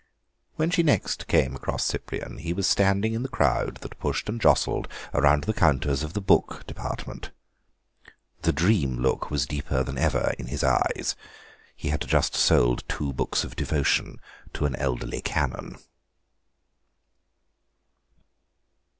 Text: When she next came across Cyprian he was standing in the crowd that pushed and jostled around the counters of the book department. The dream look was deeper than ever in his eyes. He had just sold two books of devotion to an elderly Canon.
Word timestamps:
When 0.55 0.71
she 0.71 0.81
next 0.81 1.27
came 1.27 1.55
across 1.55 1.85
Cyprian 1.85 2.39
he 2.39 2.53
was 2.53 2.65
standing 2.65 3.13
in 3.13 3.21
the 3.21 3.29
crowd 3.29 3.75
that 3.81 3.99
pushed 3.99 4.27
and 4.29 4.41
jostled 4.41 4.87
around 5.13 5.43
the 5.43 5.53
counters 5.53 6.01
of 6.01 6.13
the 6.13 6.21
book 6.21 6.65
department. 6.65 7.29
The 8.41 8.51
dream 8.51 8.97
look 8.97 9.29
was 9.29 9.45
deeper 9.45 9.83
than 9.83 9.99
ever 9.99 10.33
in 10.39 10.47
his 10.47 10.63
eyes. 10.63 11.15
He 11.75 11.89
had 11.89 12.01
just 12.01 12.33
sold 12.33 12.83
two 12.89 13.13
books 13.13 13.43
of 13.43 13.55
devotion 13.55 14.19
to 14.53 14.65
an 14.65 14.75
elderly 14.77 15.21
Canon. 15.21 15.77